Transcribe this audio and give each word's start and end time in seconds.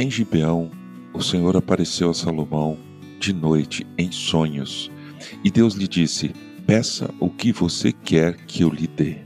Em 0.00 0.10
Gibeão, 0.10 0.70
o 1.12 1.22
Senhor 1.22 1.58
apareceu 1.58 2.08
a 2.08 2.14
Salomão 2.14 2.78
de 3.18 3.34
noite 3.34 3.86
em 3.98 4.10
sonhos, 4.10 4.90
e 5.44 5.50
Deus 5.50 5.74
lhe 5.74 5.86
disse: 5.86 6.32
Peça 6.66 7.12
o 7.20 7.28
que 7.28 7.52
você 7.52 7.92
quer 7.92 8.34
que 8.46 8.62
eu 8.62 8.70
lhe 8.70 8.86
dê. 8.86 9.18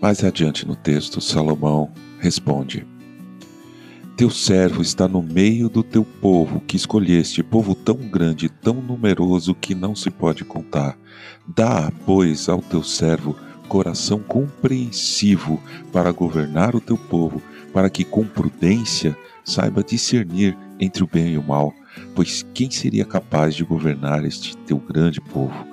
Mais 0.00 0.22
adiante 0.22 0.64
no 0.64 0.76
texto, 0.76 1.20
Salomão 1.20 1.90
responde: 2.20 2.86
Teu 4.16 4.30
servo 4.30 4.82
está 4.82 5.08
no 5.08 5.20
meio 5.20 5.68
do 5.68 5.82
teu 5.82 6.04
povo 6.04 6.60
que 6.60 6.76
escolheste, 6.76 7.42
povo 7.42 7.74
tão 7.74 7.96
grande, 7.96 8.48
tão 8.48 8.74
numeroso 8.74 9.52
que 9.52 9.74
não 9.74 9.96
se 9.96 10.12
pode 10.12 10.44
contar. 10.44 10.96
Dá, 11.44 11.92
pois, 12.06 12.48
ao 12.48 12.62
teu 12.62 12.84
servo 12.84 13.34
coração 13.68 14.20
compreensivo 14.20 15.60
para 15.92 16.10
governar 16.10 16.74
o 16.74 16.80
teu 16.80 16.96
povo, 16.96 17.42
para 17.72 17.90
que 17.90 18.04
com 18.04 18.24
prudência 18.24 19.16
saiba 19.44 19.82
discernir 19.82 20.56
entre 20.80 21.02
o 21.02 21.06
bem 21.06 21.34
e 21.34 21.38
o 21.38 21.42
mal, 21.42 21.72
pois 22.14 22.44
quem 22.54 22.70
seria 22.70 23.04
capaz 23.04 23.54
de 23.54 23.64
governar 23.64 24.24
este 24.24 24.56
teu 24.58 24.78
grande 24.78 25.20
povo? 25.20 25.66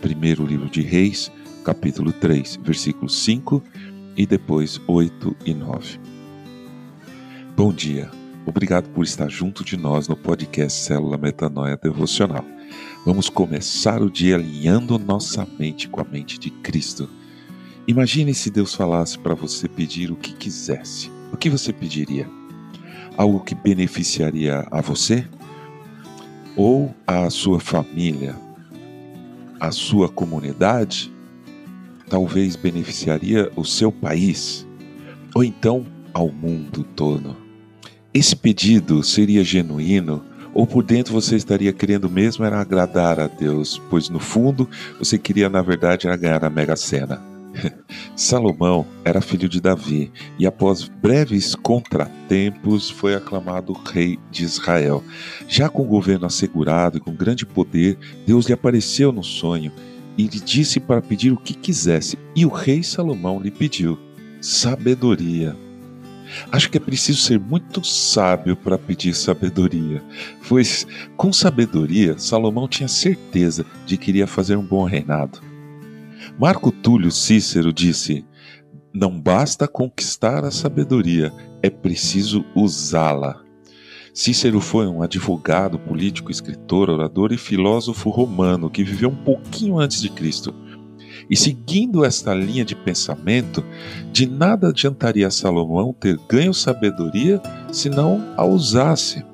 Primeiro 0.00 0.44
livro 0.44 0.68
de 0.68 0.82
Reis, 0.82 1.30
capítulo 1.64 2.12
3, 2.12 2.58
versículos 2.62 3.22
5 3.22 3.62
e 4.16 4.26
depois 4.26 4.80
8 4.86 5.36
e 5.44 5.54
9. 5.54 6.00
Bom 7.56 7.72
dia. 7.72 8.10
Obrigado 8.44 8.88
por 8.90 9.04
estar 9.04 9.28
junto 9.28 9.64
de 9.64 9.76
nós 9.76 10.08
no 10.08 10.16
podcast 10.16 10.80
Célula 10.80 11.16
Metanoia 11.16 11.76
Devocional. 11.76 12.44
Vamos 13.06 13.28
começar 13.28 14.02
o 14.02 14.10
dia 14.10 14.34
alinhando 14.34 14.98
nossa 14.98 15.46
mente 15.58 15.88
com 15.88 16.00
a 16.00 16.04
mente 16.04 16.38
de 16.38 16.50
Cristo. 16.50 17.08
Imagine 17.86 18.32
se 18.32 18.48
Deus 18.48 18.74
falasse 18.74 19.18
para 19.18 19.34
você 19.34 19.68
pedir 19.68 20.12
o 20.12 20.16
que 20.16 20.32
quisesse. 20.32 21.10
O 21.32 21.36
que 21.36 21.50
você 21.50 21.72
pediria? 21.72 22.30
Algo 23.16 23.40
que 23.40 23.56
beneficiaria 23.56 24.64
a 24.70 24.80
você? 24.80 25.26
Ou 26.56 26.94
a 27.04 27.28
sua 27.28 27.58
família? 27.58 28.36
A 29.58 29.72
sua 29.72 30.08
comunidade? 30.08 31.12
Talvez 32.08 32.54
beneficiaria 32.54 33.50
o 33.56 33.64
seu 33.64 33.90
país? 33.90 34.64
Ou 35.34 35.42
então 35.42 35.84
ao 36.14 36.30
mundo 36.30 36.84
todo? 36.94 37.36
Esse 38.14 38.36
pedido 38.36 39.02
seria 39.02 39.42
genuíno 39.42 40.24
ou 40.54 40.68
por 40.68 40.84
dentro 40.84 41.12
você 41.12 41.34
estaria 41.34 41.72
querendo 41.72 42.08
mesmo 42.08 42.44
era 42.44 42.60
agradar 42.60 43.18
a 43.18 43.26
Deus, 43.26 43.82
pois 43.90 44.08
no 44.08 44.20
fundo 44.20 44.68
você 44.98 45.18
queria 45.18 45.48
na 45.48 45.62
verdade 45.62 46.06
era 46.06 46.16
ganhar 46.16 46.44
a 46.44 46.50
Mega 46.50 46.76
Sena. 46.76 47.31
Salomão 48.16 48.86
era 49.04 49.20
filho 49.20 49.48
de 49.48 49.60
Davi 49.60 50.12
e 50.38 50.46
após 50.46 50.88
breves 50.88 51.54
contratempos 51.54 52.90
foi 52.90 53.14
aclamado 53.14 53.72
rei 53.72 54.18
de 54.30 54.44
Israel. 54.44 55.02
Já 55.48 55.68
com 55.68 55.82
o 55.82 55.86
governo 55.86 56.26
assegurado 56.26 56.98
e 56.98 57.00
com 57.00 57.14
grande 57.14 57.46
poder, 57.46 57.98
Deus 58.26 58.46
lhe 58.46 58.52
apareceu 58.52 59.12
no 59.12 59.22
sonho 59.22 59.72
e 60.16 60.24
lhe 60.24 60.40
disse 60.40 60.78
para 60.78 61.00
pedir 61.00 61.32
o 61.32 61.38
que 61.38 61.54
quisesse, 61.54 62.18
e 62.36 62.44
o 62.44 62.50
rei 62.50 62.82
Salomão 62.82 63.40
lhe 63.40 63.50
pediu 63.50 63.98
sabedoria. 64.40 65.56
Acho 66.50 66.70
que 66.70 66.78
é 66.78 66.80
preciso 66.80 67.20
ser 67.20 67.38
muito 67.38 67.84
sábio 67.84 68.56
para 68.56 68.78
pedir 68.78 69.14
sabedoria, 69.14 70.02
pois 70.48 70.86
com 71.16 71.32
sabedoria 71.32 72.18
Salomão 72.18 72.66
tinha 72.66 72.88
certeza 72.88 73.64
de 73.86 73.96
que 73.96 74.10
iria 74.10 74.26
fazer 74.26 74.56
um 74.56 74.64
bom 74.64 74.84
reinado. 74.84 75.51
Marco 76.38 76.72
Túlio 76.72 77.10
Cícero 77.10 77.72
disse: 77.72 78.24
Não 78.92 79.20
basta 79.20 79.68
conquistar 79.68 80.44
a 80.44 80.50
sabedoria, 80.50 81.32
é 81.62 81.70
preciso 81.70 82.44
usá-la. 82.54 83.40
Cícero 84.14 84.60
foi 84.60 84.86
um 84.86 85.02
advogado, 85.02 85.78
político, 85.78 86.30
escritor, 86.30 86.90
orador 86.90 87.32
e 87.32 87.38
filósofo 87.38 88.10
romano 88.10 88.68
que 88.68 88.82
viveu 88.82 89.10
um 89.10 89.16
pouquinho 89.16 89.78
antes 89.78 90.00
de 90.00 90.10
Cristo. 90.10 90.54
E 91.30 91.36
seguindo 91.36 92.04
esta 92.04 92.34
linha 92.34 92.64
de 92.64 92.74
pensamento, 92.74 93.64
de 94.10 94.26
nada 94.26 94.68
adiantaria 94.68 95.30
Salomão 95.30 95.94
ter 95.98 96.18
ganho 96.28 96.52
sabedoria 96.52 97.40
se 97.70 97.88
não 97.88 98.34
a 98.36 98.44
usasse. 98.44 99.24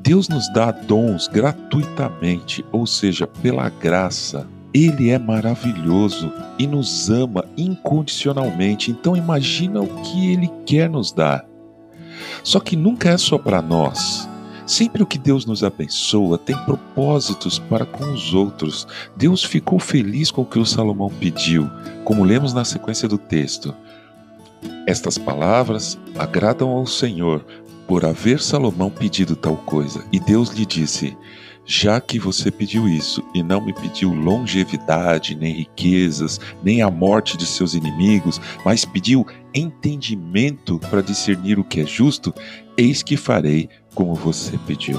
Deus 0.00 0.28
nos 0.28 0.52
dá 0.52 0.70
dons 0.70 1.28
gratuitamente, 1.28 2.64
ou 2.72 2.86
seja, 2.86 3.26
pela 3.26 3.68
graça. 3.70 4.46
Ele 4.76 5.08
é 5.08 5.18
maravilhoso 5.18 6.30
e 6.58 6.66
nos 6.66 7.08
ama 7.08 7.46
incondicionalmente, 7.56 8.90
então 8.90 9.16
imagina 9.16 9.80
o 9.80 9.86
que 10.02 10.30
ele 10.30 10.50
quer 10.66 10.90
nos 10.90 11.10
dar. 11.10 11.46
Só 12.44 12.60
que 12.60 12.76
nunca 12.76 13.08
é 13.08 13.16
só 13.16 13.38
para 13.38 13.62
nós. 13.62 14.28
Sempre 14.66 15.02
o 15.02 15.06
que 15.06 15.16
Deus 15.16 15.46
nos 15.46 15.64
abençoa 15.64 16.36
tem 16.36 16.54
propósitos 16.66 17.58
para 17.58 17.86
com 17.86 18.12
os 18.12 18.34
outros. 18.34 18.86
Deus 19.16 19.42
ficou 19.42 19.78
feliz 19.78 20.30
com 20.30 20.42
o 20.42 20.46
que 20.46 20.58
o 20.58 20.66
Salomão 20.66 21.08
pediu, 21.08 21.70
como 22.04 22.22
lemos 22.22 22.52
na 22.52 22.62
sequência 22.62 23.08
do 23.08 23.16
texto. 23.16 23.74
Estas 24.86 25.16
palavras 25.16 25.98
agradam 26.18 26.68
ao 26.68 26.86
Senhor 26.86 27.42
por 27.86 28.04
haver 28.04 28.40
Salomão 28.40 28.90
pedido 28.90 29.36
tal 29.36 29.56
coisa. 29.56 30.04
E 30.12 30.18
Deus 30.18 30.50
lhe 30.50 30.66
disse: 30.66 31.16
Já 31.64 32.00
que 32.00 32.18
você 32.18 32.50
pediu 32.50 32.88
isso 32.88 33.22
e 33.34 33.42
não 33.42 33.60
me 33.60 33.72
pediu 33.72 34.12
longevidade, 34.12 35.34
nem 35.34 35.54
riquezas, 35.54 36.40
nem 36.62 36.82
a 36.82 36.90
morte 36.90 37.36
de 37.36 37.46
seus 37.46 37.74
inimigos, 37.74 38.40
mas 38.64 38.84
pediu 38.84 39.26
entendimento 39.54 40.78
para 40.90 41.02
discernir 41.02 41.58
o 41.58 41.64
que 41.64 41.80
é 41.80 41.86
justo, 41.86 42.34
eis 42.76 43.02
que 43.02 43.16
farei 43.16 43.68
como 43.94 44.14
você 44.14 44.58
pediu. 44.66 44.98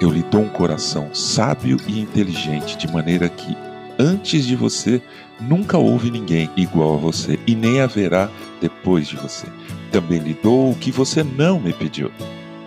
Eu 0.00 0.10
lhe 0.10 0.22
dou 0.22 0.42
um 0.42 0.48
coração 0.48 1.12
sábio 1.12 1.76
e 1.88 1.98
inteligente, 1.98 2.78
de 2.78 2.90
maneira 2.92 3.28
que 3.28 3.56
antes 3.98 4.46
de 4.46 4.54
você 4.54 5.02
nunca 5.40 5.76
houve 5.76 6.10
ninguém 6.10 6.48
igual 6.56 6.94
a 6.94 6.98
você 6.98 7.38
e 7.46 7.54
nem 7.54 7.80
haverá 7.80 8.30
depois 8.60 9.08
de 9.08 9.16
você. 9.16 9.46
Também 9.90 10.18
lhe 10.18 10.34
dou 10.34 10.70
o 10.72 10.74
que 10.74 10.90
você 10.90 11.22
não 11.22 11.58
me 11.58 11.72
pediu, 11.72 12.10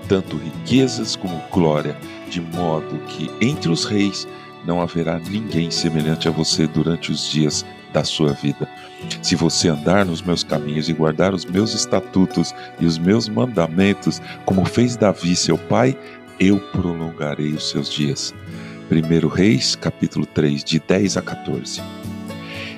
tanto 0.08 0.38
riquezas 0.38 1.16
como 1.16 1.42
glória, 1.52 1.96
de 2.30 2.42
modo 2.42 2.98
que 3.08 3.30
entre 3.40 3.70
os 3.70 3.86
reis 3.86 4.28
não 4.66 4.82
haverá 4.82 5.20
ninguém 5.20 5.70
semelhante 5.72 6.28
a 6.28 6.32
você 6.32 6.68
durante 6.68 7.12
os 7.12 7.30
dias 7.30 7.66
da 7.94 8.04
sua 8.04 8.34
vida. 8.34 8.68
Se 9.22 9.36
você 9.36 9.70
andar 9.70 10.06
nos 10.06 10.22
meus 10.22 10.44
caminhos 10.44 10.88
e 10.90 10.94
guardar 10.94 11.34
os 11.34 11.46
meus 11.46 11.74
estatutos 11.74 12.54
e 12.80 12.86
os 12.86 12.98
meus 12.98 13.28
mandamentos, 13.28 14.22
como 14.46 14.66
fez 14.66 14.96
Davi, 14.96 15.36
seu 15.36 15.58
pai, 15.58 15.98
eu 16.40 16.60
prolongarei 16.72 17.54
os 17.54 17.70
seus 17.70 17.92
dias. 17.92 18.34
1 18.90 19.28
Reis, 19.28 19.76
capítulo 19.76 20.26
3, 20.26 20.64
de 20.64 20.80
10 20.80 21.18
a 21.18 21.22
14. 21.22 21.82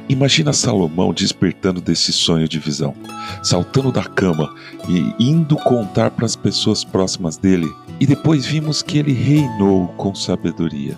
Imagina 0.10 0.52
Salomão 0.52 1.14
despertando 1.14 1.80
desse 1.80 2.12
sonho 2.12 2.48
de 2.48 2.60
visão, 2.60 2.94
saltando 3.42 3.92
da 3.92 4.04
cama 4.04 4.54
e 4.88 5.14
indo 5.18 5.56
contar 5.56 6.12
para 6.12 6.26
as 6.26 6.36
pessoas 6.36 6.84
próximas 6.84 7.38
dele, 7.38 7.72
e 8.00 8.06
depois 8.06 8.46
vimos 8.46 8.82
que 8.82 8.98
ele 8.98 9.14
reinou 9.14 9.88
com 9.90 10.14
sabedoria. 10.14 10.98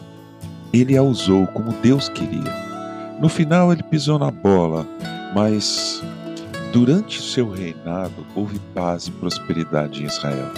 Ele 0.74 0.98
a 0.98 1.04
usou 1.04 1.46
como 1.48 1.72
Deus 1.82 2.10
queria. 2.10 2.52
No 3.22 3.30
final 3.30 3.72
ele 3.72 3.84
pisou 3.84 4.18
na 4.18 4.32
bola, 4.32 4.88
mas 5.36 6.02
durante 6.74 7.22
seu 7.22 7.50
reinado 7.50 8.26
houve 8.36 8.60
paz 8.74 9.08
e 9.08 9.12
prosperidade 9.12 10.04
em 10.04 10.08
Israel. 10.08 10.52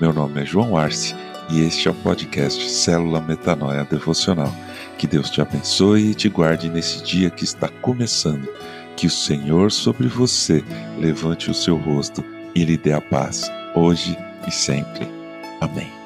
Meu 0.00 0.12
nome 0.12 0.42
é 0.42 0.44
João 0.44 0.76
Arce 0.76 1.14
e 1.50 1.60
este 1.60 1.86
é 1.86 1.90
o 1.90 1.94
podcast 1.94 2.68
Célula 2.70 3.20
Metanoia 3.20 3.84
Devocional. 3.84 4.52
Que 4.98 5.06
Deus 5.06 5.30
te 5.30 5.40
abençoe 5.40 6.10
e 6.10 6.14
te 6.14 6.28
guarde 6.28 6.68
nesse 6.68 7.04
dia 7.04 7.30
que 7.30 7.44
está 7.44 7.68
começando. 7.68 8.48
Que 9.02 9.08
o 9.08 9.10
Senhor 9.10 9.72
sobre 9.72 10.06
você 10.06 10.62
levante 10.96 11.50
o 11.50 11.54
seu 11.54 11.76
rosto 11.76 12.22
e 12.54 12.64
lhe 12.64 12.76
dê 12.76 12.92
a 12.92 13.00
paz, 13.00 13.50
hoje 13.74 14.16
e 14.46 14.50
sempre. 14.52 15.08
Amém. 15.60 16.01